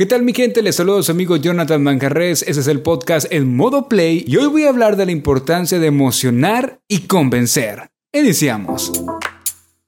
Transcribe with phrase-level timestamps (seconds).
[0.00, 0.62] ¿Qué tal mi gente?
[0.62, 4.38] Les saludo a su amigo Jonathan Manjarres, ese es el podcast en modo play y
[4.38, 7.90] hoy voy a hablar de la importancia de emocionar y convencer.
[8.10, 8.92] Iniciamos.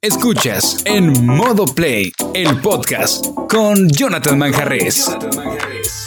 [0.03, 5.09] Escuchas en modo play el podcast con Jonathan Manjarres.
[5.09, 6.02] Hoy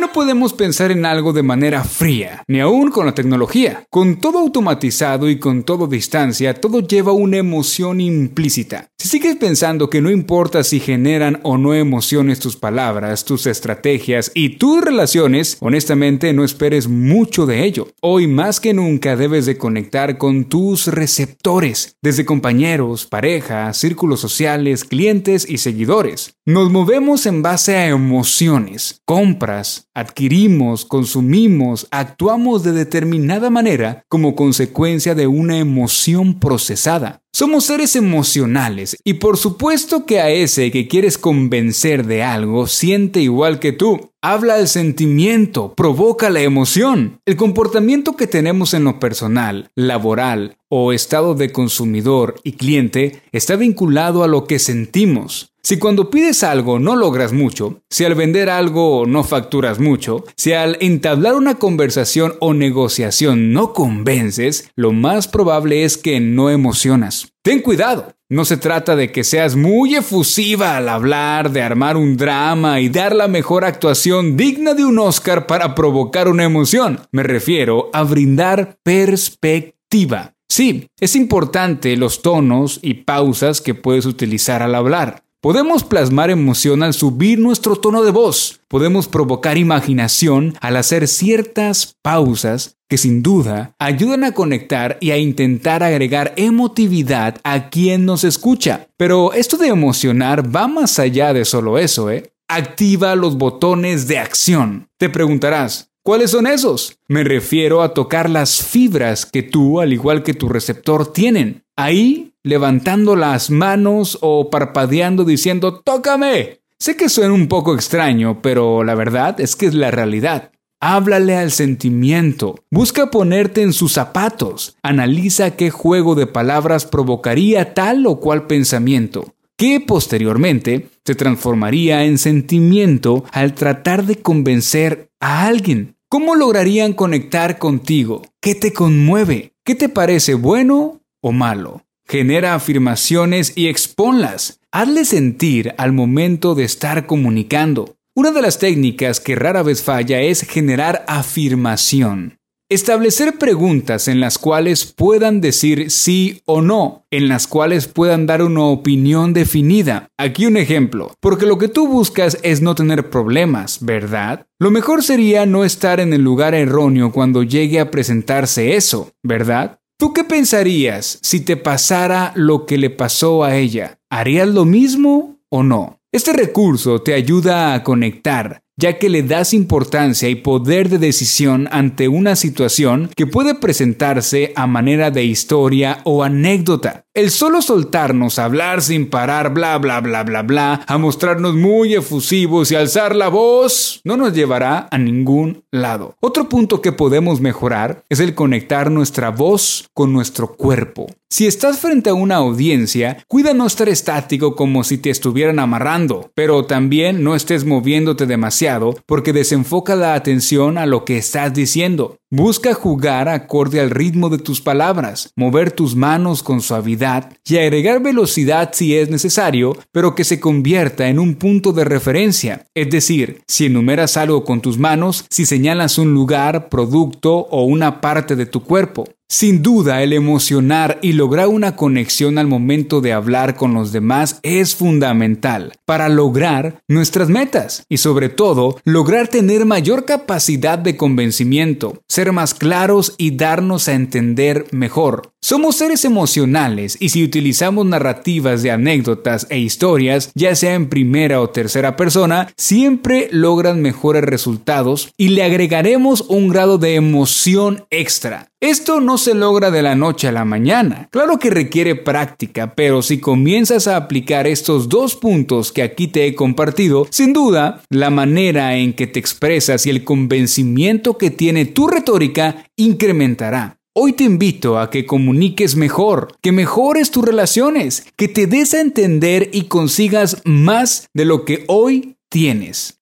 [0.00, 3.84] no podemos pensar en algo de manera fría, ni aún con la tecnología.
[3.90, 8.88] Con todo automatizado y con todo distancia, todo lleva una emoción implícita.
[8.98, 14.32] Si sigues pensando que no importa si generan o no emociones tus palabras, tus estrategias
[14.34, 17.88] y tus relaciones, honestamente no esperes mucho de ello.
[18.00, 24.84] Hoy más que nunca debes de conectar con tus receptores, desde compañeros, parejas, círculos sociales,
[24.84, 26.34] clientes y seguidores.
[26.46, 35.14] Nos movemos en base a emociones, compras, adquirimos, consumimos, actuamos de determinada manera como consecuencia
[35.14, 37.22] de una emoción procesada.
[37.32, 43.20] Somos seres emocionales y por supuesto que a ese que quieres convencer de algo siente
[43.20, 44.10] igual que tú.
[44.20, 47.20] Habla el sentimiento, provoca la emoción.
[47.24, 53.56] El comportamiento que tenemos en lo personal, laboral o estado de consumidor y cliente está
[53.56, 55.49] vinculado a lo que sentimos.
[55.62, 60.52] Si cuando pides algo no logras mucho, si al vender algo no facturas mucho, si
[60.54, 67.32] al entablar una conversación o negociación no convences, lo más probable es que no emocionas.
[67.42, 72.16] Ten cuidado, no se trata de que seas muy efusiva al hablar, de armar un
[72.16, 77.00] drama y dar la mejor actuación digna de un Oscar para provocar una emoción.
[77.12, 80.34] Me refiero a brindar perspectiva.
[80.48, 85.22] Sí, es importante los tonos y pausas que puedes utilizar al hablar.
[85.42, 88.60] Podemos plasmar emoción al subir nuestro tono de voz.
[88.68, 95.16] Podemos provocar imaginación al hacer ciertas pausas que sin duda ayudan a conectar y a
[95.16, 98.88] intentar agregar emotividad a quien nos escucha.
[98.98, 102.34] Pero esto de emocionar va más allá de solo eso, ¿eh?
[102.46, 104.90] Activa los botones de acción.
[104.98, 106.96] Te preguntarás, ¿Cuáles son esos?
[107.08, 111.62] Me refiero a tocar las fibras que tú, al igual que tu receptor, tienen.
[111.76, 116.60] Ahí, levantando las manos o parpadeando diciendo tócame.
[116.78, 120.50] Sé que suena un poco extraño, pero la verdad es que es la realidad.
[120.82, 128.06] Háblale al sentimiento, busca ponerte en sus zapatos, analiza qué juego de palabras provocaría tal
[128.06, 135.96] o cual pensamiento, que posteriormente se transformaría en sentimiento al tratar de convencer a alguien.
[136.08, 138.22] ¿Cómo lograrían conectar contigo?
[138.40, 139.52] ¿Qué te conmueve?
[139.64, 141.82] ¿Qué te parece bueno o malo?
[142.10, 144.58] Genera afirmaciones y exponlas.
[144.72, 147.94] Hazle sentir al momento de estar comunicando.
[148.16, 152.40] Una de las técnicas que rara vez falla es generar afirmación.
[152.68, 158.42] Establecer preguntas en las cuales puedan decir sí o no, en las cuales puedan dar
[158.42, 160.08] una opinión definida.
[160.16, 164.46] Aquí un ejemplo, porque lo que tú buscas es no tener problemas, ¿verdad?
[164.58, 169.79] Lo mejor sería no estar en el lugar erróneo cuando llegue a presentarse eso, ¿verdad?
[170.00, 173.98] ¿Tú qué pensarías si te pasara lo que le pasó a ella?
[174.08, 176.00] ¿Harías lo mismo o no?
[176.10, 181.68] Este recurso te ayuda a conectar, ya que le das importancia y poder de decisión
[181.70, 187.04] ante una situación que puede presentarse a manera de historia o anécdota.
[187.12, 191.94] El solo soltarnos a hablar sin parar, bla, bla, bla, bla, bla, a mostrarnos muy
[191.94, 196.14] efusivos y alzar la voz, no nos llevará a ningún lado.
[196.20, 201.08] Otro punto que podemos mejorar es el conectar nuestra voz con nuestro cuerpo.
[201.32, 206.30] Si estás frente a una audiencia, cuida no estar estático como si te estuvieran amarrando,
[206.34, 212.19] pero también no estés moviéndote demasiado porque desenfoca la atención a lo que estás diciendo.
[212.32, 218.00] Busca jugar acorde al ritmo de tus palabras, mover tus manos con suavidad y agregar
[218.00, 222.66] velocidad si es necesario, pero que se convierta en un punto de referencia.
[222.72, 228.00] Es decir, si enumeras algo con tus manos, si señalas un lugar, producto o una
[228.00, 229.08] parte de tu cuerpo.
[229.32, 234.40] Sin duda, el emocionar y lograr una conexión al momento de hablar con los demás
[234.42, 242.02] es fundamental para lograr nuestras metas y sobre todo lograr tener mayor capacidad de convencimiento,
[242.08, 245.30] ser más claros y darnos a entender mejor.
[245.42, 251.40] Somos seres emocionales y si utilizamos narrativas de anécdotas e historias, ya sea en primera
[251.40, 258.48] o tercera persona, siempre logran mejores resultados y le agregaremos un grado de emoción extra.
[258.60, 261.08] Esto no se logra de la noche a la mañana.
[261.10, 266.26] Claro que requiere práctica, pero si comienzas a aplicar estos dos puntos que aquí te
[266.26, 271.64] he compartido, sin duda, la manera en que te expresas y el convencimiento que tiene
[271.64, 273.79] tu retórica incrementará.
[273.92, 278.80] Hoy te invito a que comuniques mejor, que mejores tus relaciones, que te des a
[278.80, 282.96] entender y consigas más de lo que hoy tienes.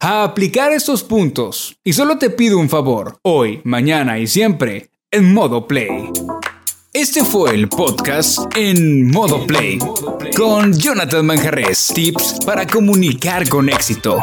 [0.00, 1.76] a aplicar estos puntos.
[1.82, 6.08] Y solo te pido un favor, hoy, mañana y siempre, en modo play.
[6.92, 9.80] Este fue el podcast en modo play
[10.36, 11.88] con Jonathan Manjarres.
[11.92, 14.18] Tips para comunicar con éxito.